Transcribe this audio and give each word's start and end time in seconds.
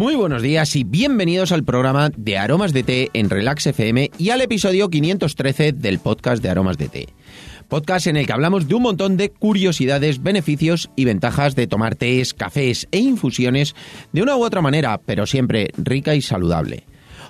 Muy 0.00 0.14
buenos 0.14 0.40
días 0.40 0.76
y 0.76 0.84
bienvenidos 0.84 1.52
al 1.52 1.62
programa 1.62 2.08
de 2.16 2.38
Aromas 2.38 2.72
de 2.72 2.82
Té 2.82 3.10
en 3.12 3.28
Relax 3.28 3.66
FM 3.66 4.10
y 4.16 4.30
al 4.30 4.40
episodio 4.40 4.88
513 4.88 5.72
del 5.72 5.98
podcast 5.98 6.42
de 6.42 6.48
Aromas 6.48 6.78
de 6.78 6.88
Té. 6.88 7.08
Podcast 7.68 8.06
en 8.06 8.16
el 8.16 8.26
que 8.26 8.32
hablamos 8.32 8.66
de 8.66 8.76
un 8.76 8.82
montón 8.84 9.18
de 9.18 9.28
curiosidades, 9.28 10.22
beneficios 10.22 10.88
y 10.96 11.04
ventajas 11.04 11.54
de 11.54 11.66
tomar 11.66 11.96
tés, 11.96 12.32
cafés 12.32 12.88
e 12.92 12.98
infusiones 12.98 13.74
de 14.14 14.22
una 14.22 14.38
u 14.38 14.42
otra 14.42 14.62
manera, 14.62 14.98
pero 15.04 15.26
siempre 15.26 15.68
rica 15.76 16.14
y 16.14 16.22
saludable. 16.22 16.84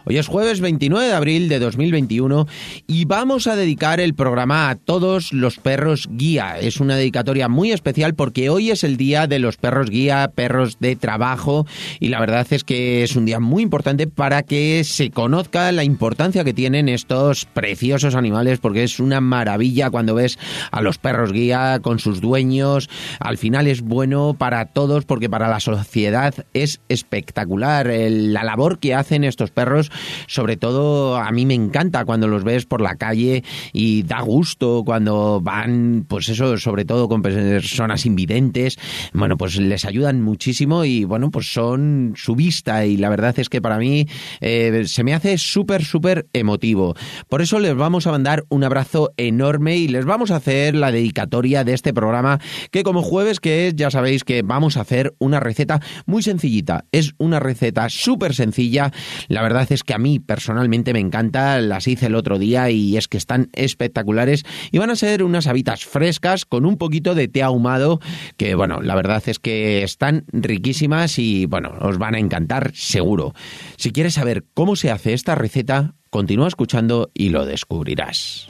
Hoy 0.06 0.16
es 0.16 0.28
jueves 0.28 0.60
29 0.60 1.08
de 1.08 1.12
abril 1.12 1.48
de 1.50 1.58
2021 1.58 2.46
y 2.86 3.04
vamos 3.04 3.46
a 3.46 3.54
dedicar 3.54 4.00
el 4.00 4.14
programa 4.14 4.70
a 4.70 4.74
todos 4.76 5.32
los 5.34 5.58
perros 5.58 6.08
guía. 6.10 6.58
Es 6.58 6.80
una 6.80 6.96
dedicatoria 6.96 7.48
muy 7.48 7.70
especial 7.70 8.14
porque 8.14 8.48
hoy 8.48 8.70
es 8.70 8.82
el 8.82 8.96
día 8.96 9.26
de 9.26 9.38
los 9.38 9.58
perros 9.58 9.90
guía, 9.90 10.32
perros 10.34 10.78
de 10.80 10.96
trabajo 10.96 11.66
y 11.98 12.08
la 12.08 12.18
verdad 12.18 12.46
es 12.50 12.64
que 12.64 13.02
es 13.02 13.14
un 13.14 13.26
día 13.26 13.40
muy 13.40 13.62
importante 13.62 14.06
para 14.06 14.42
que 14.42 14.84
se 14.84 15.10
conozca 15.10 15.70
la 15.70 15.84
importancia 15.84 16.44
que 16.44 16.54
tienen 16.54 16.88
estos 16.88 17.44
preciosos 17.44 18.14
animales 18.14 18.58
porque 18.58 18.84
es 18.84 19.00
una 19.00 19.20
maravilla 19.20 19.90
cuando 19.90 20.14
ves 20.14 20.38
a 20.70 20.80
los 20.80 20.96
perros 20.96 21.30
guía 21.30 21.80
con 21.82 21.98
sus 21.98 22.22
dueños. 22.22 22.88
Al 23.18 23.36
final 23.36 23.66
es 23.66 23.82
bueno 23.82 24.34
para 24.38 24.64
todos 24.64 25.04
porque 25.04 25.28
para 25.28 25.48
la 25.48 25.60
sociedad 25.60 26.34
es 26.54 26.80
espectacular 26.88 27.90
la 27.90 28.44
labor 28.44 28.78
que 28.78 28.94
hacen 28.94 29.24
estos 29.24 29.50
perros 29.50 29.89
sobre 30.26 30.56
todo 30.56 31.16
a 31.16 31.30
mí 31.32 31.46
me 31.46 31.54
encanta 31.54 32.04
cuando 32.04 32.28
los 32.28 32.44
ves 32.44 32.66
por 32.66 32.80
la 32.80 32.96
calle 32.96 33.44
y 33.72 34.02
da 34.02 34.20
gusto 34.20 34.82
cuando 34.84 35.40
van, 35.42 36.04
pues 36.08 36.28
eso, 36.28 36.58
sobre 36.58 36.84
todo 36.84 37.08
con 37.08 37.22
personas 37.22 38.06
invidentes, 38.06 38.78
bueno, 39.12 39.36
pues 39.36 39.56
les 39.58 39.84
ayudan 39.84 40.22
muchísimo 40.22 40.84
y 40.84 41.04
bueno, 41.04 41.30
pues 41.30 41.52
son 41.52 42.14
su 42.16 42.34
vista 42.34 42.86
y 42.86 42.96
la 42.96 43.08
verdad 43.08 43.38
es 43.38 43.48
que 43.48 43.60
para 43.60 43.78
mí 43.78 44.06
eh, 44.40 44.84
se 44.86 45.04
me 45.04 45.14
hace 45.14 45.38
súper, 45.38 45.84
súper 45.84 46.26
emotivo. 46.32 46.94
Por 47.28 47.42
eso 47.42 47.58
les 47.58 47.74
vamos 47.74 48.06
a 48.06 48.10
mandar 48.10 48.44
un 48.48 48.64
abrazo 48.64 49.12
enorme 49.16 49.76
y 49.76 49.88
les 49.88 50.04
vamos 50.04 50.30
a 50.30 50.36
hacer 50.36 50.74
la 50.74 50.92
dedicatoria 50.92 51.64
de 51.64 51.74
este 51.74 51.92
programa 51.92 52.40
que 52.70 52.82
como 52.82 53.02
jueves 53.02 53.40
que 53.40 53.68
es, 53.68 53.76
ya 53.76 53.90
sabéis 53.90 54.24
que 54.24 54.42
vamos 54.42 54.76
a 54.76 54.82
hacer 54.82 55.14
una 55.18 55.40
receta 55.40 55.80
muy 56.06 56.22
sencillita. 56.22 56.84
Es 56.92 57.14
una 57.18 57.40
receta 57.40 57.88
súper 57.88 58.34
sencilla. 58.34 58.92
La 59.28 59.42
verdad 59.42 59.66
es 59.70 59.79
que 59.84 59.94
a 59.94 59.98
mí 59.98 60.18
personalmente 60.18 60.92
me 60.92 61.00
encanta, 61.00 61.60
las 61.60 61.86
hice 61.86 62.06
el 62.06 62.14
otro 62.14 62.38
día 62.38 62.70
y 62.70 62.96
es 62.96 63.08
que 63.08 63.16
están 63.16 63.48
espectaculares 63.52 64.44
y 64.70 64.78
van 64.78 64.90
a 64.90 64.96
ser 64.96 65.22
unas 65.22 65.46
habitas 65.46 65.84
frescas 65.84 66.44
con 66.44 66.66
un 66.66 66.76
poquito 66.76 67.14
de 67.14 67.28
té 67.28 67.42
ahumado 67.42 68.00
que 68.36 68.54
bueno, 68.54 68.80
la 68.82 68.94
verdad 68.94 69.22
es 69.26 69.38
que 69.38 69.82
están 69.82 70.24
riquísimas 70.28 71.18
y 71.18 71.46
bueno, 71.46 71.72
os 71.80 71.98
van 71.98 72.14
a 72.14 72.18
encantar 72.18 72.72
seguro. 72.74 73.34
Si 73.76 73.92
quieres 73.92 74.14
saber 74.14 74.44
cómo 74.54 74.76
se 74.76 74.90
hace 74.90 75.12
esta 75.12 75.34
receta, 75.34 75.94
continúa 76.10 76.48
escuchando 76.48 77.10
y 77.14 77.30
lo 77.30 77.46
descubrirás. 77.46 78.49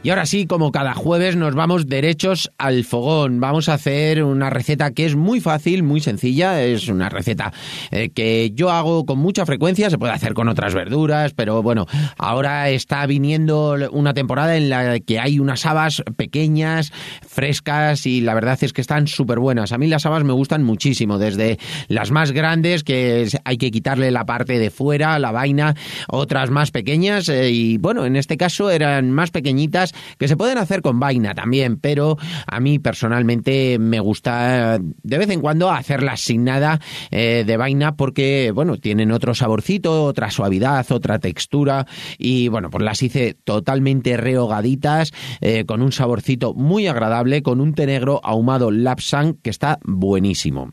Y 0.00 0.10
ahora 0.10 0.26
sí, 0.26 0.46
como 0.46 0.70
cada 0.70 0.94
jueves, 0.94 1.34
nos 1.34 1.56
vamos 1.56 1.88
derechos 1.88 2.52
al 2.56 2.84
fogón. 2.84 3.40
Vamos 3.40 3.68
a 3.68 3.74
hacer 3.74 4.22
una 4.22 4.48
receta 4.48 4.92
que 4.92 5.04
es 5.04 5.16
muy 5.16 5.40
fácil, 5.40 5.82
muy 5.82 6.00
sencilla. 6.00 6.62
Es 6.62 6.88
una 6.88 7.08
receta 7.08 7.52
eh, 7.90 8.10
que 8.10 8.52
yo 8.54 8.70
hago 8.70 9.04
con 9.04 9.18
mucha 9.18 9.44
frecuencia. 9.44 9.90
Se 9.90 9.98
puede 9.98 10.12
hacer 10.12 10.34
con 10.34 10.48
otras 10.48 10.72
verduras, 10.72 11.32
pero 11.34 11.64
bueno, 11.64 11.86
ahora 12.16 12.70
está 12.70 13.04
viniendo 13.06 13.76
una 13.90 14.14
temporada 14.14 14.56
en 14.56 14.70
la 14.70 15.00
que 15.00 15.18
hay 15.18 15.40
unas 15.40 15.66
habas 15.66 16.04
pequeñas, 16.16 16.92
frescas 17.26 18.06
y 18.06 18.20
la 18.20 18.34
verdad 18.34 18.56
es 18.62 18.72
que 18.72 18.80
están 18.80 19.08
súper 19.08 19.40
buenas. 19.40 19.72
A 19.72 19.78
mí 19.78 19.88
las 19.88 20.06
habas 20.06 20.22
me 20.22 20.32
gustan 20.32 20.62
muchísimo, 20.62 21.18
desde 21.18 21.58
las 21.88 22.12
más 22.12 22.30
grandes, 22.30 22.84
que 22.84 23.28
hay 23.44 23.56
que 23.58 23.72
quitarle 23.72 24.12
la 24.12 24.24
parte 24.26 24.60
de 24.60 24.70
fuera, 24.70 25.18
la 25.18 25.32
vaina, 25.32 25.74
otras 26.06 26.50
más 26.50 26.70
pequeñas 26.70 27.28
eh, 27.28 27.50
y 27.50 27.78
bueno, 27.78 28.06
en 28.06 28.14
este 28.14 28.36
caso 28.36 28.70
eran 28.70 29.10
más 29.10 29.32
pequeñitas 29.32 29.87
que 30.18 30.28
se 30.28 30.36
pueden 30.36 30.58
hacer 30.58 30.82
con 30.82 31.00
vaina 31.00 31.34
también, 31.34 31.78
pero 31.78 32.16
a 32.46 32.60
mí 32.60 32.78
personalmente 32.78 33.78
me 33.78 34.00
gusta 34.00 34.78
de 34.78 35.18
vez 35.18 35.30
en 35.30 35.40
cuando 35.40 35.70
hacerlas 35.70 36.20
sin 36.20 36.44
nada 36.44 36.80
eh, 37.10 37.44
de 37.46 37.56
vaina 37.56 37.96
porque, 37.96 38.52
bueno, 38.54 38.76
tienen 38.76 39.12
otro 39.12 39.34
saborcito, 39.34 40.04
otra 40.04 40.30
suavidad, 40.30 40.90
otra 40.90 41.18
textura 41.18 41.86
y, 42.18 42.48
bueno, 42.48 42.70
pues 42.70 42.84
las 42.84 43.02
hice 43.02 43.36
totalmente 43.44 44.16
rehogaditas 44.16 45.12
eh, 45.40 45.64
con 45.64 45.82
un 45.82 45.92
saborcito 45.92 46.54
muy 46.54 46.86
agradable, 46.86 47.42
con 47.42 47.60
un 47.60 47.74
té 47.74 47.86
negro 47.86 48.20
ahumado 48.22 48.70
Lapsang 48.70 49.38
que 49.42 49.50
está 49.50 49.78
buenísimo. 49.84 50.70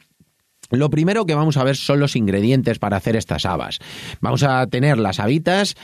Lo 0.71 0.89
primero 0.89 1.25
que 1.25 1.35
vamos 1.35 1.57
a 1.57 1.63
ver 1.63 1.75
son 1.75 1.99
los 1.99 2.15
ingredientes 2.15 2.79
para 2.79 2.97
hacer 2.97 3.15
estas 3.15 3.45
habas. 3.45 3.79
Vamos 4.19 4.43
a 4.43 4.65
tener 4.67 4.97
las 4.97 5.19
habitas, 5.19 5.75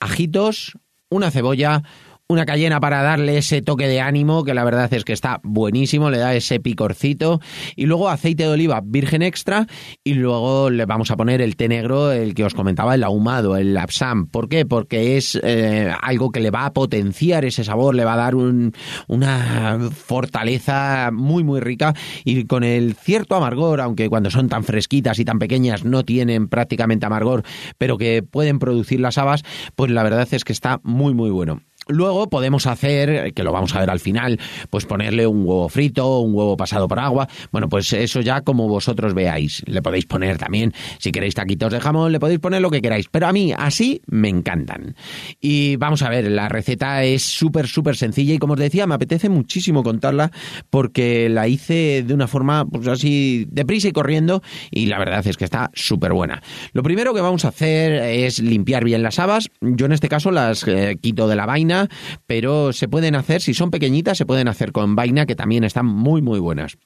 ajitos, 0.00 0.78
una 1.10 1.30
cebolla, 1.30 1.82
una 2.28 2.46
cayena 2.46 2.80
para 2.80 3.02
darle 3.02 3.36
ese 3.36 3.60
toque 3.60 3.86
de 3.86 4.00
ánimo, 4.00 4.44
que 4.44 4.54
la 4.54 4.64
verdad 4.64 4.92
es 4.94 5.04
que 5.04 5.12
está 5.12 5.40
buenísimo, 5.42 6.08
le 6.08 6.16
da 6.16 6.34
ese 6.34 6.58
picorcito, 6.58 7.40
y 7.76 7.84
luego 7.84 8.08
aceite 8.08 8.44
de 8.44 8.48
oliva 8.48 8.80
virgen 8.82 9.20
extra, 9.20 9.66
y 10.02 10.14
luego 10.14 10.70
le 10.70 10.86
vamos 10.86 11.10
a 11.10 11.18
poner 11.18 11.42
el 11.42 11.56
té 11.56 11.68
negro, 11.68 12.12
el 12.12 12.34
que 12.34 12.44
os 12.44 12.54
comentaba, 12.54 12.94
el 12.94 13.04
ahumado, 13.04 13.58
el 13.58 13.74
lapsam. 13.74 14.26
¿Por 14.26 14.48
qué? 14.48 14.64
Porque 14.64 15.18
es 15.18 15.38
eh, 15.42 15.92
algo 16.00 16.30
que 16.30 16.40
le 16.40 16.50
va 16.50 16.64
a 16.64 16.72
potenciar 16.72 17.44
ese 17.44 17.62
sabor, 17.62 17.94
le 17.94 18.06
va 18.06 18.14
a 18.14 18.16
dar 18.16 18.34
una 18.34 19.90
fortaleza 19.94 21.10
muy, 21.12 21.44
muy 21.44 21.60
rica, 21.60 21.92
y 22.24 22.46
con 22.46 22.64
el 22.64 22.94
cierto 22.94 23.34
amargor, 23.34 23.82
aunque 23.82 24.08
cuando 24.08 24.30
son 24.30 24.48
tan 24.48 24.64
fresquitas 24.64 25.18
y 25.18 25.26
tan 25.26 25.38
pequeñas 25.38 25.84
no 25.84 26.04
tienen 26.04 26.48
prácticamente 26.48 27.04
amargor, 27.04 27.42
pero 27.76 27.98
que 27.98 28.22
pueden 28.22 28.58
producir 28.58 29.00
las 29.00 29.18
habas, 29.18 29.42
pues 29.76 29.90
la 29.90 30.02
verdad 30.02 30.26
es 30.30 30.42
que 30.42 30.54
está 30.54 30.80
muy, 30.84 31.12
muy 31.12 31.28
bueno. 31.28 31.60
Luego 31.88 32.28
podemos 32.28 32.66
hacer, 32.66 33.34
que 33.34 33.42
lo 33.42 33.52
vamos 33.52 33.74
a 33.74 33.80
ver 33.80 33.90
al 33.90 34.00
final, 34.00 34.40
pues 34.70 34.86
ponerle 34.86 35.26
un 35.26 35.40
huevo 35.40 35.68
frito, 35.68 36.20
un 36.20 36.34
huevo 36.34 36.56
pasado 36.56 36.88
por 36.88 36.98
agua. 36.98 37.28
Bueno, 37.52 37.68
pues 37.68 37.92
eso 37.92 38.20
ya 38.20 38.40
como 38.40 38.68
vosotros 38.68 39.12
veáis. 39.12 39.62
Le 39.66 39.82
podéis 39.82 40.06
poner 40.06 40.38
también, 40.38 40.72
si 40.98 41.12
queréis 41.12 41.34
taquitos 41.34 41.72
de 41.72 41.80
jamón, 41.80 42.12
le 42.12 42.20
podéis 42.20 42.40
poner 42.40 42.62
lo 42.62 42.70
que 42.70 42.80
queráis. 42.80 43.08
Pero 43.10 43.26
a 43.26 43.32
mí 43.32 43.52
así 43.56 44.00
me 44.06 44.28
encantan. 44.28 44.96
Y 45.40 45.76
vamos 45.76 46.02
a 46.02 46.08
ver, 46.08 46.30
la 46.30 46.48
receta 46.48 47.04
es 47.04 47.22
súper, 47.22 47.66
súper 47.66 47.96
sencilla 47.96 48.34
y 48.34 48.38
como 48.38 48.54
os 48.54 48.58
decía, 48.58 48.86
me 48.86 48.94
apetece 48.94 49.28
muchísimo 49.28 49.82
contarla 49.82 50.30
porque 50.70 51.28
la 51.28 51.48
hice 51.48 52.02
de 52.02 52.14
una 52.14 52.28
forma, 52.28 52.64
pues 52.64 52.88
así, 52.88 53.46
deprisa 53.50 53.88
y 53.88 53.92
corriendo 53.92 54.42
y 54.70 54.86
la 54.86 54.98
verdad 54.98 55.26
es 55.26 55.36
que 55.36 55.44
está 55.44 55.70
súper 55.74 56.12
buena. 56.12 56.42
Lo 56.72 56.82
primero 56.82 57.12
que 57.12 57.20
vamos 57.20 57.44
a 57.44 57.48
hacer 57.48 57.92
es 57.92 58.40
limpiar 58.40 58.84
bien 58.84 59.02
las 59.02 59.18
habas. 59.18 59.50
Yo 59.60 59.86
en 59.86 59.92
este 59.92 60.08
caso 60.08 60.30
las 60.30 60.66
eh, 60.66 60.96
quito 61.00 61.28
de 61.28 61.36
la 61.36 61.46
vaina 61.46 61.73
pero 62.26 62.72
se 62.72 62.88
pueden 62.88 63.14
hacer, 63.14 63.40
si 63.40 63.54
son 63.54 63.70
pequeñitas, 63.70 64.18
se 64.18 64.26
pueden 64.26 64.48
hacer 64.48 64.72
con 64.72 64.96
vaina, 64.96 65.26
que 65.26 65.36
también 65.36 65.64
están 65.64 65.86
muy, 65.86 66.22
muy 66.22 66.38
buenas. 66.38 66.76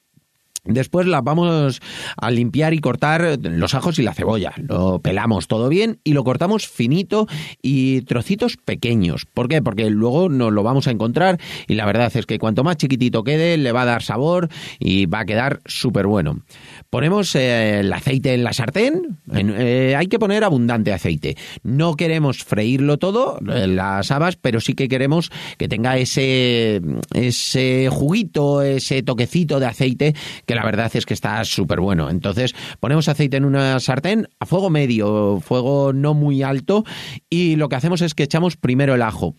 Después 0.68 1.06
las 1.06 1.24
vamos 1.24 1.80
a 2.16 2.30
limpiar 2.30 2.74
y 2.74 2.80
cortar 2.80 3.38
los 3.40 3.74
ajos 3.74 3.98
y 3.98 4.02
la 4.02 4.12
cebolla. 4.12 4.52
Lo 4.56 4.98
pelamos 4.98 5.48
todo 5.48 5.68
bien 5.70 5.98
y 6.04 6.12
lo 6.12 6.24
cortamos 6.24 6.68
finito 6.68 7.26
y 7.62 8.02
trocitos 8.02 8.58
pequeños. 8.58 9.24
¿Por 9.32 9.48
qué? 9.48 9.62
Porque 9.62 9.88
luego 9.88 10.28
nos 10.28 10.52
lo 10.52 10.62
vamos 10.62 10.86
a 10.86 10.90
encontrar 10.90 11.40
y 11.66 11.74
la 11.74 11.86
verdad 11.86 12.14
es 12.14 12.26
que 12.26 12.38
cuanto 12.38 12.64
más 12.64 12.76
chiquitito 12.76 13.24
quede 13.24 13.56
le 13.56 13.72
va 13.72 13.82
a 13.82 13.86
dar 13.86 14.02
sabor 14.02 14.48
y 14.78 15.06
va 15.06 15.20
a 15.20 15.24
quedar 15.24 15.60
súper 15.64 16.06
bueno. 16.06 16.42
Ponemos 16.90 17.34
eh, 17.34 17.80
el 17.80 17.92
aceite 17.92 18.32
en 18.32 18.44
la 18.44 18.54
sartén. 18.54 19.18
Eh, 19.34 19.94
hay 19.94 20.06
que 20.06 20.18
poner 20.18 20.42
abundante 20.42 20.92
aceite. 20.92 21.36
No 21.62 21.96
queremos 21.96 22.42
freírlo 22.44 22.96
todo, 22.96 23.38
eh, 23.52 23.66
las 23.66 24.10
habas, 24.10 24.36
pero 24.36 24.58
sí 24.60 24.72
que 24.72 24.88
queremos 24.88 25.30
que 25.58 25.68
tenga 25.68 25.98
ese, 25.98 26.80
ese 27.12 27.88
juguito, 27.90 28.62
ese 28.62 29.02
toquecito 29.02 29.60
de 29.60 29.66
aceite 29.66 30.14
que 30.46 30.54
la 30.54 30.64
verdad 30.64 30.90
es 30.94 31.04
que 31.04 31.12
está 31.12 31.44
súper 31.44 31.80
bueno. 31.80 32.08
Entonces 32.08 32.54
ponemos 32.80 33.08
aceite 33.08 33.36
en 33.36 33.44
una 33.44 33.78
sartén 33.80 34.26
a 34.40 34.46
fuego 34.46 34.70
medio, 34.70 35.40
fuego 35.40 35.92
no 35.92 36.14
muy 36.14 36.42
alto 36.42 36.84
y 37.28 37.56
lo 37.56 37.68
que 37.68 37.76
hacemos 37.76 38.00
es 38.00 38.14
que 38.14 38.22
echamos 38.22 38.56
primero 38.56 38.94
el 38.94 39.02
ajo 39.02 39.34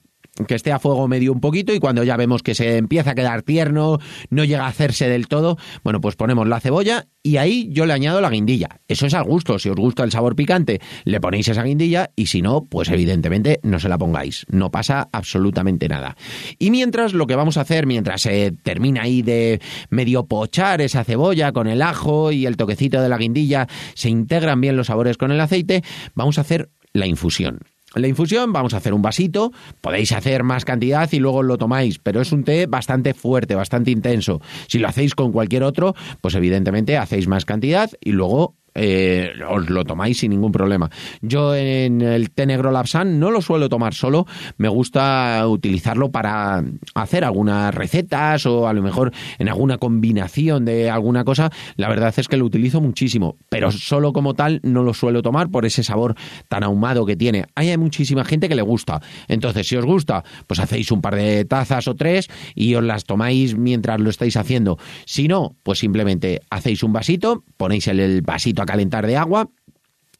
que 0.48 0.56
esté 0.56 0.72
a 0.72 0.80
fuego 0.80 1.08
medio 1.08 1.32
un 1.32 1.42
poquito 1.42 1.74
y 1.74 1.80
cuando 1.80 2.04
ya 2.04 2.18
vemos 2.18 2.44
que 2.44 2.56
se 2.56 2.78
empieza 2.78 3.12
a 3.12 3.16
quedar 3.16 3.42
tierno, 3.42 4.00
no 4.30 4.44
llega 4.44 4.66
a 4.66 4.68
hacerse 4.68 5.10
del 5.10 5.28
todo, 5.28 5.58
bueno, 5.84 6.02
pues 6.02 6.16
ponemos 6.16 6.48
la 6.48 6.60
cebolla 6.60 7.08
y 7.22 7.38
ahí 7.38 7.70
yo 7.72 7.86
le 7.86 7.94
añado 7.94 8.22
la 8.22 8.30
guindilla. 8.30 8.80
Eso 8.88 9.06
es 9.06 9.14
al 9.14 9.26
gusto, 9.26 9.60
si 9.60 9.70
os 9.70 9.76
gusta 9.76 10.04
el 10.04 10.12
sabor 10.12 10.36
picante, 10.36 10.80
le 11.04 11.20
ponéis 11.20 11.48
esa 11.48 11.64
guindilla 11.64 12.12
y 12.16 12.28
si 12.28 12.42
no, 12.42 12.66
pues 12.66 12.90
evidentemente 12.90 13.60
no 13.64 13.80
se 13.80 13.90
la 13.90 13.98
pongáis, 13.98 14.46
no 14.50 14.72
pasa 14.72 15.10
absolutamente 15.12 15.88
nada. 15.88 16.16
Y 16.58 16.72
mientras 16.72 17.14
lo 17.14 17.28
que 17.28 17.36
vamos 17.36 17.58
a 17.58 17.62
hacer, 17.62 17.86
mientras 17.86 18.22
se 18.22 18.52
termina 18.64 19.04
ahí 19.04 19.22
de 19.22 19.62
medio 19.90 20.26
pochar 20.26 20.82
esa 20.82 21.04
cebolla 21.04 21.52
con 21.52 21.68
el 21.68 21.82
ajo 21.82 22.32
y 22.32 22.46
el 22.46 22.58
toquecito 22.58 23.02
de 23.02 23.10
la 23.10 23.18
guindilla, 23.18 23.68
se 23.96 24.10
integran 24.10 24.62
bien 24.62 24.78
los 24.78 24.88
sabores 24.88 25.18
con 25.18 25.32
el 25.32 25.42
aceite, 25.42 25.84
vamos 26.16 26.38
a 26.38 26.42
hacer 26.42 26.70
la 26.94 27.06
infusión. 27.06 27.60
La 27.96 28.08
infusión, 28.08 28.54
vamos 28.54 28.76
a 28.76 28.78
hacer 28.78 28.94
un 28.94 29.02
vasito, 29.02 29.52
podéis 29.82 30.12
hacer 30.12 30.44
más 30.44 30.64
cantidad 30.64 31.12
y 31.12 31.18
luego 31.18 31.42
lo 31.42 31.58
tomáis, 31.58 31.98
pero 31.98 32.22
es 32.22 32.32
un 32.32 32.44
té 32.44 32.68
bastante 32.68 33.16
fuerte, 33.16 33.56
bastante 33.56 33.90
intenso. 33.90 34.42
Si 34.68 34.78
lo 34.78 34.88
hacéis 34.88 35.16
con 35.16 35.32
cualquier 35.32 35.64
otro, 35.64 35.96
pues 36.22 36.36
evidentemente 36.36 36.98
hacéis 36.98 37.28
más 37.28 37.46
cantidad 37.46 37.90
y 38.00 38.12
luego 38.12 38.59
eh, 38.76 39.32
os 39.50 39.70
lo 39.70 39.84
tomáis 39.86 40.20
sin 40.20 40.32
ningún 40.32 40.52
problema. 40.52 40.90
Yo 41.22 41.56
en 41.56 42.02
el 42.02 42.32
té 42.32 42.46
negro 42.46 42.72
Lapsan 42.72 43.20
no 43.20 43.32
lo 43.32 43.42
suelo 43.42 43.70
tomar 43.70 43.94
solo, 43.94 44.26
me 44.58 44.70
gusta 44.70 45.48
utilizarlo 45.48 46.12
para 46.12 46.64
hacer 46.96 47.24
algunas 47.24 47.74
recetas 47.74 48.46
o 48.46 48.68
a 48.68 48.74
lo 48.74 48.82
mejor 48.82 49.12
en 49.38 49.50
alguna 49.50 49.78
combinación 49.78 50.66
de 50.66 50.90
alguna 50.90 51.24
cosa. 51.24 51.52
La 51.76 51.90
verdad 51.90 52.14
es 52.16 52.28
que 52.28 52.38
lo 52.38 52.46
utilizo 52.46 52.82
muchísimo, 52.82 53.38
pero 53.50 53.72
solo 53.72 54.14
como 54.14 54.34
tal 54.34 54.60
no 54.64 54.84
lo 54.84 54.94
suelo 54.94 55.22
tomar 55.22 55.50
por 55.50 55.66
ese 55.66 55.84
sabor 55.84 56.16
tan 56.48 56.64
ahumado 56.64 57.06
que 57.06 57.16
tiene. 57.16 57.46
Hay 57.56 57.76
muchísima 57.78 58.24
gente 58.24 58.50
que 58.50 58.56
le 58.56 58.62
gusta. 58.62 59.02
Entonces, 59.28 59.68
si 59.68 59.76
os 59.76 59.86
gusta, 59.86 60.24
pues 60.48 60.60
hacéis 60.60 60.92
un 60.92 61.02
par 61.02 61.16
de 61.16 61.46
tazas 61.46 61.88
o 61.88 61.96
tres 61.96 62.30
y 62.56 62.76
os 62.76 62.84
las 62.84 63.06
tomáis 63.06 63.58
mientras 63.58 64.00
lo 64.00 64.10
estáis 64.10 64.38
haciendo. 64.38 64.78
Si 65.06 65.28
no, 65.28 65.56
pues 65.64 65.80
simplemente 65.80 66.42
hacéis 66.50 66.84
un 66.84 66.94
vasito, 66.94 67.44
ponéis 67.58 67.88
el 67.88 68.22
vasito 68.22 68.59
a 68.62 68.66
calentar 68.66 69.08
de 69.08 69.18
agua 69.18 69.50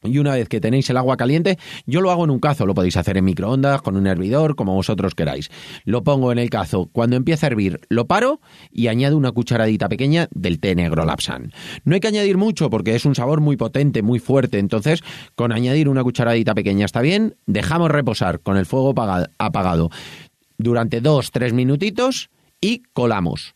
y 0.02 0.18
una 0.18 0.34
vez 0.34 0.48
que 0.48 0.60
tenéis 0.60 0.88
el 0.88 0.96
agua 0.96 1.18
caliente, 1.18 1.58
yo 1.84 2.00
lo 2.00 2.10
hago 2.10 2.24
en 2.24 2.30
un 2.30 2.40
cazo, 2.40 2.64
lo 2.64 2.74
podéis 2.74 2.96
hacer 2.96 3.18
en 3.18 3.24
microondas, 3.24 3.82
con 3.82 3.96
un 3.96 4.06
hervidor, 4.06 4.56
como 4.56 4.74
vosotros 4.74 5.14
queráis. 5.14 5.50
Lo 5.84 6.02
pongo 6.04 6.32
en 6.32 6.38
el 6.38 6.48
cazo, 6.48 6.88
cuando 6.90 7.16
empieza 7.16 7.46
a 7.46 7.48
hervir, 7.48 7.80
lo 7.90 8.06
paro 8.06 8.40
y 8.70 8.86
añado 8.86 9.18
una 9.18 9.32
cucharadita 9.32 9.90
pequeña 9.90 10.28
del 10.30 10.58
té 10.58 10.74
negro 10.74 11.04
Lapsan. 11.04 11.52
No 11.84 11.94
hay 11.94 12.00
que 12.00 12.08
añadir 12.08 12.38
mucho 12.38 12.70
porque 12.70 12.94
es 12.94 13.04
un 13.04 13.14
sabor 13.14 13.42
muy 13.42 13.58
potente, 13.58 14.02
muy 14.02 14.20
fuerte, 14.20 14.58
entonces 14.58 15.02
con 15.34 15.52
añadir 15.52 15.86
una 15.88 16.02
cucharadita 16.02 16.54
pequeña 16.54 16.86
está 16.86 17.02
bien. 17.02 17.36
Dejamos 17.46 17.90
reposar 17.90 18.40
con 18.40 18.56
el 18.56 18.64
fuego 18.64 18.94
apagado 19.38 19.90
durante 20.56 21.02
dos, 21.02 21.30
tres 21.30 21.52
minutitos 21.52 22.30
y 22.60 22.84
colamos 22.94 23.54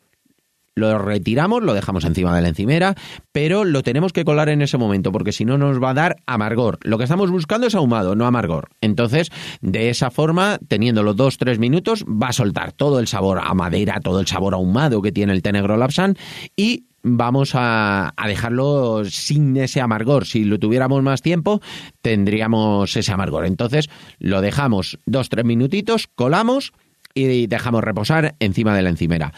lo 0.75 0.99
retiramos, 0.99 1.62
lo 1.62 1.75
dejamos 1.75 2.05
encima 2.05 2.35
de 2.35 2.43
la 2.43 2.49
encimera, 2.49 2.94
pero 3.32 3.65
lo 3.65 3.82
tenemos 3.82 4.12
que 4.12 4.25
colar 4.25 4.49
en 4.49 4.62
ese 4.62 4.79
momento 4.79 5.12
porque 5.12 5.32
si 5.32 5.44
no 5.44 5.59
nos 5.59 5.82
va 5.82 5.91
a 5.91 5.94
dar 5.94 6.17
amargor. 6.26 6.79
Lo 6.82 6.99
que 6.99 7.05
estamos 7.05 7.31
buscando 7.31 7.67
es 7.67 7.75
ahumado, 7.75 8.15
no 8.17 8.26
amargor. 8.26 8.71
Entonces, 8.81 9.31
de 9.61 9.91
esa 9.91 10.11
forma, 10.11 10.59
teniéndolo 10.69 11.15
dos, 11.15 11.38
tres 11.38 11.59
minutos, 11.59 12.05
va 12.05 12.29
a 12.29 12.32
soltar 12.32 12.73
todo 12.73 12.99
el 12.99 13.06
sabor 13.06 13.41
a 13.43 13.55
madera, 13.55 14.00
todo 14.00 14.21
el 14.21 14.26
sabor 14.26 14.55
ahumado 14.55 15.03
que 15.03 15.12
tiene 15.12 15.32
el 15.32 15.43
té 15.43 15.53
negro 15.53 15.76
Lapsan 15.76 16.17
y 16.56 16.85
vamos 17.03 17.55
a, 17.55 18.12
a, 18.17 18.29
dejarlo 18.29 19.05
sin 19.05 19.56
ese 19.56 19.81
amargor. 19.81 20.26
Si 20.26 20.44
lo 20.44 20.59
tuviéramos 20.59 21.03
más 21.03 21.23
tiempo, 21.23 21.61
tendríamos 22.00 22.97
ese 22.97 23.12
amargor. 23.12 23.44
Entonces, 23.47 23.91
lo 24.19 24.41
dejamos 24.41 24.99
dos, 25.06 25.29
tres 25.29 25.44
minutitos, 25.44 26.09
colamos 26.15 26.73
y 27.15 27.47
dejamos 27.47 27.85
reposar 27.85 28.35
encima 28.41 28.75
de 28.75 28.82
la 28.82 28.91
encimera. 28.91 29.32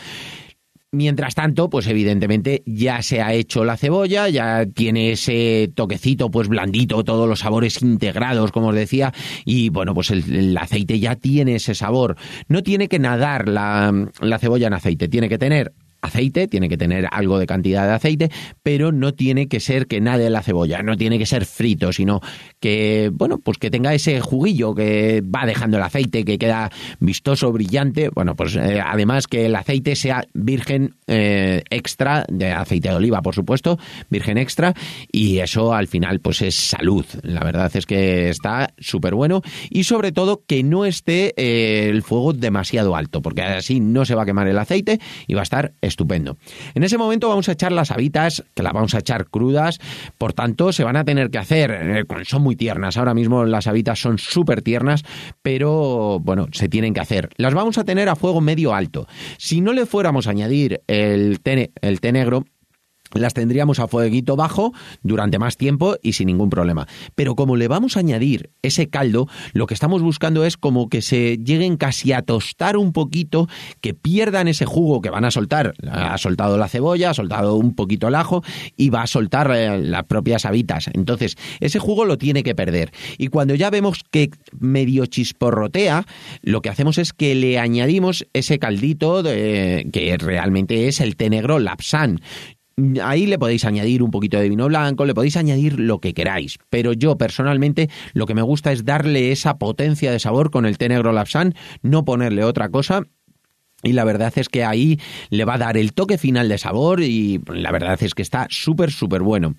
Mientras 0.96 1.34
tanto, 1.34 1.68
pues 1.68 1.86
evidentemente 1.88 2.62
ya 2.64 3.02
se 3.02 3.20
ha 3.20 3.34
hecho 3.34 3.64
la 3.66 3.76
cebolla, 3.76 4.30
ya 4.30 4.64
tiene 4.64 5.12
ese 5.12 5.70
toquecito 5.74 6.30
pues 6.30 6.48
blandito, 6.48 7.04
todos 7.04 7.28
los 7.28 7.40
sabores 7.40 7.82
integrados, 7.82 8.50
como 8.50 8.68
os 8.68 8.74
decía, 8.74 9.12
y 9.44 9.68
bueno, 9.68 9.92
pues 9.92 10.10
el, 10.10 10.56
aceite 10.56 10.98
ya 10.98 11.16
tiene 11.16 11.56
ese 11.56 11.74
sabor. 11.74 12.16
No 12.48 12.62
tiene 12.62 12.88
que 12.88 12.98
nadar 12.98 13.46
la, 13.46 13.92
la 14.20 14.38
cebolla 14.38 14.68
en 14.68 14.72
aceite, 14.72 15.08
tiene 15.08 15.28
que 15.28 15.36
tener 15.36 15.74
aceite, 16.06 16.48
tiene 16.48 16.68
que 16.68 16.76
tener 16.76 17.06
algo 17.10 17.38
de 17.38 17.46
cantidad 17.46 17.86
de 17.86 17.94
aceite, 17.94 18.30
pero 18.62 18.92
no 18.92 19.14
tiene 19.14 19.48
que 19.48 19.60
ser 19.60 19.86
que 19.86 20.00
nade 20.00 20.30
la 20.30 20.42
cebolla, 20.42 20.82
no 20.82 20.96
tiene 20.96 21.18
que 21.18 21.26
ser 21.26 21.44
frito, 21.44 21.92
sino 21.92 22.20
que, 22.60 23.10
bueno, 23.12 23.38
pues 23.38 23.58
que 23.58 23.70
tenga 23.70 23.94
ese 23.94 24.20
juguillo 24.20 24.74
que 24.74 25.22
va 25.22 25.46
dejando 25.46 25.76
el 25.76 25.82
aceite, 25.82 26.24
que 26.24 26.38
queda 26.38 26.70
vistoso, 27.00 27.52
brillante. 27.52 28.08
Bueno, 28.10 28.34
pues 28.34 28.56
eh, 28.56 28.80
además 28.84 29.26
que 29.26 29.46
el 29.46 29.54
aceite 29.54 29.96
sea 29.96 30.24
virgen 30.34 30.94
eh, 31.06 31.62
extra, 31.70 32.24
de 32.28 32.52
aceite 32.52 32.88
de 32.88 32.94
oliva, 32.94 33.22
por 33.22 33.34
supuesto, 33.34 33.78
virgen 34.10 34.38
extra, 34.38 34.74
y 35.10 35.38
eso 35.38 35.74
al 35.74 35.86
final 35.86 36.20
pues 36.20 36.42
es 36.42 36.54
salud. 36.54 37.04
La 37.22 37.44
verdad 37.44 37.70
es 37.74 37.86
que 37.86 38.28
está 38.28 38.72
súper 38.78 39.14
bueno 39.14 39.42
y 39.70 39.84
sobre 39.84 40.12
todo 40.12 40.42
que 40.46 40.62
no 40.62 40.84
esté 40.84 41.34
eh, 41.36 41.88
el 41.88 42.02
fuego 42.02 42.32
demasiado 42.32 42.96
alto, 42.96 43.22
porque 43.22 43.42
así 43.42 43.80
no 43.80 44.04
se 44.04 44.14
va 44.14 44.22
a 44.22 44.26
quemar 44.26 44.48
el 44.48 44.58
aceite 44.58 45.00
y 45.26 45.34
va 45.34 45.40
a 45.40 45.42
estar 45.44 45.72
estupendo. 45.80 45.95
En 46.74 46.82
ese 46.82 46.98
momento 46.98 47.28
vamos 47.28 47.48
a 47.48 47.52
echar 47.52 47.72
las 47.72 47.90
habitas, 47.90 48.44
que 48.54 48.62
las 48.62 48.72
vamos 48.72 48.94
a 48.94 48.98
echar 48.98 49.26
crudas, 49.26 49.78
por 50.18 50.32
tanto 50.32 50.72
se 50.72 50.84
van 50.84 50.96
a 50.96 51.04
tener 51.04 51.30
que 51.30 51.38
hacer, 51.38 51.70
eh, 51.70 52.04
son 52.24 52.42
muy 52.42 52.56
tiernas, 52.56 52.96
ahora 52.96 53.14
mismo 53.14 53.44
las 53.44 53.66
habitas 53.66 53.98
son 53.98 54.18
súper 54.18 54.62
tiernas, 54.62 55.04
pero 55.42 56.20
bueno, 56.20 56.48
se 56.52 56.68
tienen 56.68 56.94
que 56.94 57.00
hacer. 57.00 57.30
Las 57.36 57.54
vamos 57.54 57.78
a 57.78 57.84
tener 57.84 58.08
a 58.08 58.16
fuego 58.16 58.40
medio 58.40 58.74
alto. 58.74 59.06
Si 59.38 59.60
no 59.60 59.72
le 59.72 59.86
fuéramos 59.86 60.26
a 60.26 60.30
añadir 60.30 60.82
el 60.86 61.40
té, 61.40 61.72
el 61.80 62.00
té 62.00 62.12
negro, 62.12 62.44
las 63.14 63.34
tendríamos 63.34 63.78
a 63.78 63.88
fueguito 63.88 64.36
bajo 64.36 64.72
durante 65.02 65.38
más 65.38 65.56
tiempo 65.56 65.96
y 66.02 66.14
sin 66.14 66.26
ningún 66.26 66.50
problema. 66.50 66.86
Pero 67.14 67.34
como 67.34 67.56
le 67.56 67.68
vamos 67.68 67.96
a 67.96 68.00
añadir 68.00 68.50
ese 68.62 68.88
caldo, 68.88 69.28
lo 69.52 69.66
que 69.66 69.74
estamos 69.74 70.02
buscando 70.02 70.44
es 70.44 70.56
como 70.56 70.88
que 70.88 71.02
se 71.02 71.38
lleguen 71.38 71.76
casi 71.76 72.12
a 72.12 72.22
tostar 72.22 72.76
un 72.76 72.92
poquito, 72.92 73.48
que 73.80 73.94
pierdan 73.94 74.48
ese 74.48 74.64
jugo 74.64 75.00
que 75.00 75.10
van 75.10 75.24
a 75.24 75.30
soltar. 75.30 75.74
Ha 75.90 76.18
soltado 76.18 76.58
la 76.58 76.68
cebolla, 76.68 77.10
ha 77.10 77.14
soltado 77.14 77.56
un 77.56 77.74
poquito 77.74 78.08
el 78.08 78.14
ajo 78.14 78.42
y 78.76 78.90
va 78.90 79.02
a 79.02 79.06
soltar 79.06 79.50
eh, 79.54 79.78
las 79.78 80.04
propias 80.04 80.44
habitas. 80.44 80.88
Entonces, 80.92 81.36
ese 81.60 81.78
jugo 81.78 82.04
lo 82.04 82.18
tiene 82.18 82.42
que 82.42 82.54
perder. 82.54 82.92
Y 83.18 83.28
cuando 83.28 83.54
ya 83.54 83.70
vemos 83.70 84.04
que 84.10 84.30
medio 84.58 85.06
chisporrotea, 85.06 86.06
lo 86.42 86.62
que 86.62 86.68
hacemos 86.68 86.98
es 86.98 87.12
que 87.12 87.34
le 87.34 87.58
añadimos 87.58 88.26
ese 88.32 88.58
caldito 88.58 89.22
de, 89.22 89.88
que 89.92 90.16
realmente 90.18 90.88
es 90.88 91.00
el 91.00 91.16
té 91.16 91.30
negro 91.30 91.58
lapsan 91.58 92.20
ahí 93.02 93.26
le 93.26 93.38
podéis 93.38 93.64
añadir 93.64 94.02
un 94.02 94.10
poquito 94.10 94.38
de 94.38 94.48
vino 94.48 94.66
blanco, 94.66 95.04
le 95.04 95.14
podéis 95.14 95.36
añadir 95.36 95.80
lo 95.80 96.00
que 96.00 96.14
queráis, 96.14 96.58
pero 96.70 96.92
yo 96.92 97.16
personalmente 97.16 97.88
lo 98.12 98.26
que 98.26 98.34
me 98.34 98.42
gusta 98.42 98.72
es 98.72 98.84
darle 98.84 99.32
esa 99.32 99.58
potencia 99.58 100.12
de 100.12 100.18
sabor 100.18 100.50
con 100.50 100.66
el 100.66 100.78
té 100.78 100.88
negro 100.88 101.12
Lapsan, 101.12 101.54
no 101.82 102.04
ponerle 102.04 102.44
otra 102.44 102.68
cosa 102.68 103.02
y 103.82 103.92
la 103.92 104.04
verdad 104.04 104.32
es 104.36 104.48
que 104.48 104.64
ahí 104.64 104.98
le 105.30 105.44
va 105.44 105.54
a 105.54 105.58
dar 105.58 105.76
el 105.76 105.92
toque 105.92 106.18
final 106.18 106.48
de 106.48 106.58
sabor 106.58 107.02
y 107.02 107.40
la 107.46 107.70
verdad 107.70 107.98
es 108.02 108.14
que 108.14 108.22
está 108.22 108.46
súper, 108.50 108.90
súper 108.90 109.22
bueno. 109.22 109.54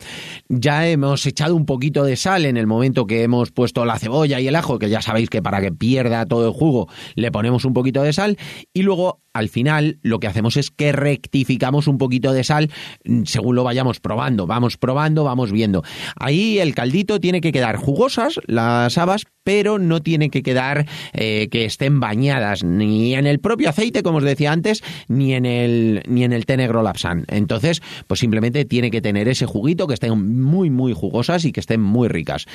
Ya 0.49 0.87
hemos 0.87 1.25
echado 1.25 1.55
un 1.55 1.65
poquito 1.65 2.03
de 2.03 2.15
sal 2.15 2.45
en 2.45 2.57
el 2.57 2.67
momento 2.67 3.05
que 3.05 3.23
hemos 3.23 3.51
puesto 3.51 3.85
la 3.85 3.99
cebolla 3.99 4.39
y 4.39 4.47
el 4.47 4.55
ajo, 4.55 4.79
que 4.79 4.89
ya 4.89 5.01
sabéis 5.01 5.29
que 5.29 5.41
para 5.41 5.61
que 5.61 5.71
pierda 5.71 6.25
todo 6.25 6.47
el 6.47 6.53
jugo 6.53 6.89
le 7.15 7.31
ponemos 7.31 7.63
un 7.63 7.73
poquito 7.73 8.01
de 8.01 8.11
sal 8.11 8.37
y 8.73 8.81
luego 8.81 9.21
al 9.37 9.49
final 9.49 9.99
lo 10.01 10.19
que 10.19 10.27
hacemos 10.27 10.57
es 10.57 10.71
que 10.71 10.91
rectificamos 10.91 11.87
un 11.87 11.97
poquito 11.97 12.33
de 12.33 12.43
sal 12.43 12.71
mm, 13.05 13.23
según 13.25 13.55
lo 13.55 13.63
vayamos 13.63 13.99
probando. 13.99 14.47
Vamos 14.47 14.77
probando, 14.77 15.23
vamos 15.23 15.51
viendo. 15.51 15.83
Ahí 16.15 16.59
el 16.59 16.73
caldito 16.73 17.19
tiene 17.19 17.41
que 17.41 17.51
quedar 17.51 17.77
jugosas, 17.77 18.39
las 18.47 18.97
habas, 18.97 19.25
pero 19.43 19.79
no 19.79 20.01
tiene 20.01 20.29
que 20.29 20.43
quedar 20.43 20.87
eh, 21.13 21.47
que 21.51 21.65
estén 21.65 21.99
bañadas 21.99 22.63
ni 22.63 23.15
en 23.15 23.27
el 23.27 23.39
propio 23.39 23.69
aceite, 23.69 24.03
como 24.03 24.17
os 24.17 24.23
decía 24.23 24.51
antes, 24.51 24.83
ni 25.07 25.33
en 25.33 25.45
el, 25.45 26.03
ni 26.07 26.23
en 26.23 26.33
el 26.33 26.45
té 26.45 26.57
negro 26.57 26.81
lapsan. 26.83 27.25
Entonces, 27.29 27.81
pues 28.07 28.19
simplemente 28.19 28.65
tiene 28.65 28.91
que 28.91 29.01
tener 29.01 29.27
ese 29.27 29.45
juguito, 29.45 29.87
que 29.87 29.93
estén 29.93 30.41
muy, 30.41 30.69
muy 30.69 30.93
jugosas 30.93 31.45
y 31.45 31.51
que 31.51 31.59
estén 31.59 31.81
muy 31.81 32.07
ricas 32.07 32.45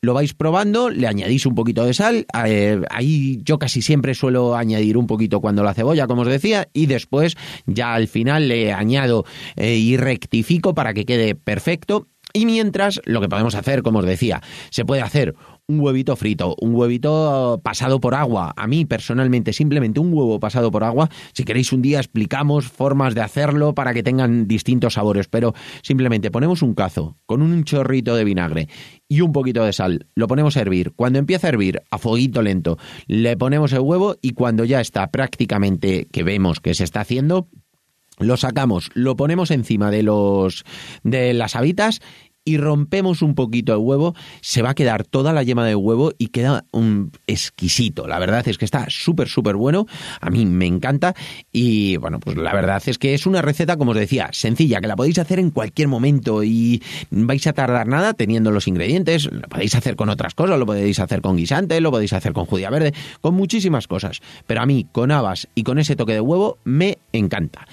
lo 0.00 0.14
vais 0.14 0.34
probando, 0.34 0.90
le 0.90 1.06
añadís 1.06 1.46
un 1.46 1.54
poquito 1.54 1.84
de 1.84 1.94
sal, 1.94 2.26
eh, 2.46 2.80
ahí 2.90 3.40
yo 3.42 3.58
casi 3.58 3.82
siempre 3.82 4.14
suelo 4.14 4.54
añadir 4.54 4.96
un 4.96 5.06
poquito 5.06 5.40
cuando 5.40 5.64
la 5.64 5.74
cebolla, 5.74 6.06
como 6.06 6.22
os 6.22 6.28
decía, 6.28 6.68
y 6.72 6.86
después 6.86 7.36
ya 7.66 7.94
al 7.94 8.08
final 8.08 8.48
le 8.48 8.72
añado 8.72 9.24
eh, 9.56 9.76
y 9.76 9.96
rectifico 9.96 10.74
para 10.74 10.94
que 10.94 11.04
quede 11.04 11.34
perfecto. 11.34 12.06
Y 12.34 12.44
mientras, 12.44 13.00
lo 13.04 13.20
que 13.20 13.28
podemos 13.28 13.54
hacer, 13.54 13.82
como 13.82 14.00
os 14.00 14.04
decía, 14.04 14.42
se 14.70 14.84
puede 14.84 15.00
hacer 15.00 15.34
un 15.70 15.80
huevito 15.80 16.16
frito, 16.16 16.56
un 16.62 16.74
huevito 16.74 17.60
pasado 17.62 18.00
por 18.00 18.14
agua. 18.14 18.54
A 18.56 18.66
mí 18.66 18.86
personalmente, 18.86 19.52
simplemente 19.52 20.00
un 20.00 20.14
huevo 20.14 20.40
pasado 20.40 20.70
por 20.70 20.82
agua. 20.82 21.10
Si 21.34 21.44
queréis 21.44 21.74
un 21.74 21.82
día 21.82 21.98
explicamos 21.98 22.66
formas 22.68 23.14
de 23.14 23.20
hacerlo 23.20 23.74
para 23.74 23.92
que 23.92 24.02
tengan 24.02 24.48
distintos 24.48 24.94
sabores, 24.94 25.28
pero 25.28 25.54
simplemente 25.82 26.30
ponemos 26.30 26.62
un 26.62 26.72
cazo 26.72 27.16
con 27.26 27.42
un 27.42 27.64
chorrito 27.64 28.16
de 28.16 28.24
vinagre 28.24 28.68
y 29.08 29.20
un 29.20 29.32
poquito 29.32 29.62
de 29.62 29.74
sal. 29.74 30.06
Lo 30.14 30.26
ponemos 30.26 30.56
a 30.56 30.62
hervir. 30.62 30.92
Cuando 30.96 31.18
empieza 31.18 31.48
a 31.48 31.50
hervir 31.50 31.82
a 31.90 31.98
fueguito 31.98 32.40
lento, 32.40 32.78
le 33.06 33.36
ponemos 33.36 33.74
el 33.74 33.80
huevo 33.80 34.16
y 34.22 34.30
cuando 34.30 34.64
ya 34.64 34.80
está 34.80 35.10
prácticamente 35.10 36.06
que 36.10 36.22
vemos 36.22 36.60
que 36.60 36.72
se 36.72 36.84
está 36.84 37.02
haciendo, 37.02 37.46
lo 38.18 38.36
sacamos, 38.36 38.90
lo 38.94 39.16
ponemos 39.16 39.50
encima 39.50 39.90
de 39.90 40.02
los 40.02 40.64
de 41.04 41.32
las 41.34 41.54
habitas 41.54 42.00
y 42.48 42.56
rompemos 42.56 43.20
un 43.20 43.34
poquito 43.34 43.74
el 43.74 43.78
huevo, 43.80 44.14
se 44.40 44.62
va 44.62 44.70
a 44.70 44.74
quedar 44.74 45.04
toda 45.04 45.34
la 45.34 45.42
yema 45.42 45.66
de 45.66 45.74
huevo 45.74 46.12
y 46.16 46.28
queda 46.28 46.64
un 46.70 47.12
exquisito. 47.26 48.06
La 48.06 48.18
verdad 48.18 48.48
es 48.48 48.56
que 48.56 48.64
está 48.64 48.86
súper, 48.88 49.28
súper 49.28 49.56
bueno. 49.56 49.86
A 50.22 50.30
mí 50.30 50.46
me 50.46 50.64
encanta. 50.64 51.14
Y 51.52 51.98
bueno, 51.98 52.20
pues 52.20 52.38
la 52.38 52.54
verdad 52.54 52.82
es 52.86 52.96
que 52.96 53.12
es 53.12 53.26
una 53.26 53.42
receta, 53.42 53.76
como 53.76 53.90
os 53.90 53.98
decía, 53.98 54.30
sencilla, 54.32 54.80
que 54.80 54.86
la 54.86 54.96
podéis 54.96 55.18
hacer 55.18 55.38
en 55.40 55.50
cualquier 55.50 55.88
momento 55.88 56.42
y 56.42 56.82
vais 57.10 57.46
a 57.46 57.52
tardar 57.52 57.86
nada 57.86 58.14
teniendo 58.14 58.50
los 58.50 58.66
ingredientes. 58.66 59.30
Lo 59.30 59.42
podéis 59.42 59.74
hacer 59.74 59.94
con 59.94 60.08
otras 60.08 60.34
cosas, 60.34 60.58
lo 60.58 60.64
podéis 60.64 61.00
hacer 61.00 61.20
con 61.20 61.36
guisante, 61.36 61.82
lo 61.82 61.90
podéis 61.90 62.14
hacer 62.14 62.32
con 62.32 62.46
judía 62.46 62.70
verde, 62.70 62.94
con 63.20 63.34
muchísimas 63.34 63.86
cosas. 63.86 64.20
Pero 64.46 64.62
a 64.62 64.66
mí, 64.66 64.86
con 64.90 65.10
habas 65.10 65.48
y 65.54 65.64
con 65.64 65.78
ese 65.78 65.96
toque 65.96 66.14
de 66.14 66.22
huevo, 66.22 66.56
me 66.64 66.96
encanta. 67.12 67.68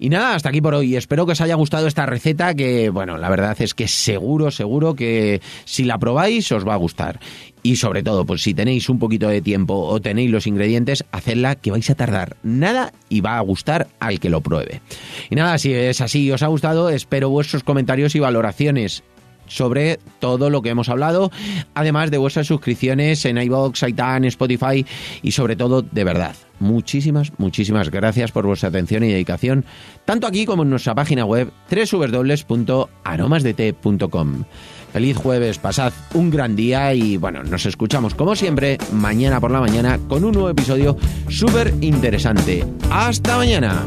Y 0.00 0.08
nada, 0.08 0.34
hasta 0.34 0.48
aquí 0.48 0.60
por 0.60 0.74
hoy. 0.74 0.96
Espero 0.96 1.26
que 1.26 1.32
os 1.32 1.40
haya 1.40 1.54
gustado 1.54 1.86
esta 1.86 2.06
receta 2.06 2.54
que, 2.54 2.90
bueno, 2.90 3.18
la 3.18 3.28
verdad 3.28 3.56
es 3.60 3.72
que 3.72 3.86
seguro, 4.16 4.50
seguro 4.50 4.94
que 4.94 5.42
si 5.66 5.84
la 5.84 5.98
probáis 5.98 6.50
os 6.52 6.66
va 6.66 6.72
a 6.72 6.78
gustar. 6.78 7.20
Y 7.62 7.76
sobre 7.76 8.02
todo, 8.02 8.24
pues 8.24 8.42
si 8.42 8.54
tenéis 8.54 8.88
un 8.88 8.98
poquito 8.98 9.28
de 9.28 9.42
tiempo 9.42 9.74
o 9.74 10.00
tenéis 10.00 10.30
los 10.30 10.46
ingredientes, 10.46 11.04
hacedla 11.12 11.56
que 11.56 11.70
vais 11.70 11.90
a 11.90 11.94
tardar 11.94 12.36
nada 12.42 12.92
y 13.10 13.20
va 13.20 13.36
a 13.36 13.42
gustar 13.42 13.88
al 14.00 14.20
que 14.20 14.30
lo 14.30 14.40
pruebe. 14.40 14.80
Y 15.28 15.34
nada, 15.34 15.58
si 15.58 15.74
es 15.74 16.00
así 16.00 16.24
y 16.24 16.30
os 16.30 16.42
ha 16.42 16.46
gustado, 16.46 16.88
espero 16.88 17.28
vuestros 17.28 17.62
comentarios 17.62 18.14
y 18.14 18.20
valoraciones 18.20 19.02
sobre 19.46 19.98
todo 20.18 20.50
lo 20.50 20.62
que 20.62 20.70
hemos 20.70 20.88
hablado, 20.88 21.30
además 21.74 22.10
de 22.10 22.18
vuestras 22.18 22.46
suscripciones 22.46 23.24
en 23.24 23.38
iVoox, 23.38 23.82
iTunes, 23.82 24.34
Spotify 24.34 24.86
y 25.22 25.32
sobre 25.32 25.56
todo, 25.56 25.82
de 25.82 26.04
verdad, 26.04 26.36
muchísimas, 26.58 27.32
muchísimas 27.38 27.90
gracias 27.90 28.32
por 28.32 28.46
vuestra 28.46 28.68
atención 28.68 29.04
y 29.04 29.08
dedicación, 29.08 29.64
tanto 30.04 30.26
aquí 30.26 30.46
como 30.46 30.62
en 30.62 30.70
nuestra 30.70 30.94
página 30.94 31.24
web 31.24 31.50
www.aromasdete.com. 31.70 34.44
Feliz 34.92 35.16
jueves, 35.16 35.58
pasad 35.58 35.92
un 36.14 36.30
gran 36.30 36.56
día 36.56 36.94
y 36.94 37.18
bueno, 37.18 37.42
nos 37.42 37.66
escuchamos 37.66 38.14
como 38.14 38.34
siempre 38.34 38.78
mañana 38.92 39.40
por 39.40 39.50
la 39.50 39.60
mañana 39.60 39.98
con 40.08 40.24
un 40.24 40.32
nuevo 40.32 40.48
episodio 40.48 40.96
súper 41.28 41.74
interesante. 41.82 42.64
¡Hasta 42.90 43.36
mañana! 43.36 43.86